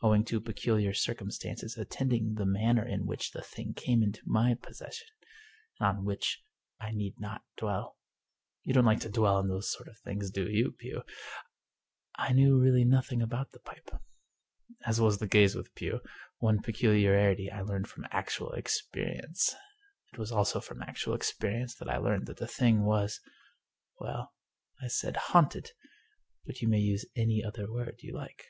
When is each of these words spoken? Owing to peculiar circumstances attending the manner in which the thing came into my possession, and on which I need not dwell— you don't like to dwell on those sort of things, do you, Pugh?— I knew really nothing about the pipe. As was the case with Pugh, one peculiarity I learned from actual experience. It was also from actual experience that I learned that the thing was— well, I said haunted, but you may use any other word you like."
Owing 0.00 0.24
to 0.26 0.40
peculiar 0.40 0.94
circumstances 0.94 1.76
attending 1.76 2.34
the 2.36 2.46
manner 2.46 2.86
in 2.86 3.04
which 3.04 3.32
the 3.32 3.42
thing 3.42 3.74
came 3.74 4.00
into 4.00 4.22
my 4.24 4.54
possession, 4.54 5.08
and 5.80 5.98
on 5.98 6.04
which 6.04 6.44
I 6.80 6.92
need 6.92 7.18
not 7.18 7.42
dwell— 7.56 7.98
you 8.62 8.72
don't 8.72 8.84
like 8.84 9.00
to 9.00 9.08
dwell 9.08 9.34
on 9.38 9.48
those 9.48 9.72
sort 9.72 9.88
of 9.88 9.98
things, 9.98 10.30
do 10.30 10.48
you, 10.48 10.70
Pugh?— 10.70 11.02
I 12.14 12.32
knew 12.32 12.60
really 12.60 12.84
nothing 12.84 13.20
about 13.20 13.50
the 13.50 13.58
pipe. 13.58 13.90
As 14.86 15.00
was 15.00 15.18
the 15.18 15.26
case 15.26 15.56
with 15.56 15.74
Pugh, 15.74 16.00
one 16.38 16.62
peculiarity 16.62 17.50
I 17.50 17.62
learned 17.62 17.88
from 17.88 18.06
actual 18.12 18.52
experience. 18.52 19.52
It 20.12 20.18
was 20.20 20.30
also 20.30 20.60
from 20.60 20.80
actual 20.80 21.14
experience 21.14 21.74
that 21.74 21.90
I 21.90 21.96
learned 21.98 22.26
that 22.26 22.36
the 22.36 22.46
thing 22.46 22.84
was— 22.84 23.20
well, 24.00 24.32
I 24.80 24.86
said 24.86 25.16
haunted, 25.16 25.72
but 26.46 26.62
you 26.62 26.68
may 26.68 26.78
use 26.78 27.04
any 27.16 27.42
other 27.42 27.68
word 27.68 27.98
you 28.00 28.12
like." 28.14 28.44